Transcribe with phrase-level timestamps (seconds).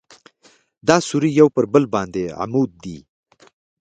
[0.87, 2.97] دا سوري یو پر بل باندې عمود دي.